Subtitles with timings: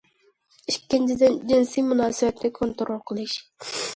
[0.71, 3.37] ئىككىنچىدىن، جىنسىي مۇناسىۋەتنى كونترول قىلىش.